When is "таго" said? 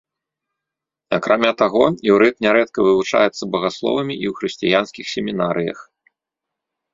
1.61-1.83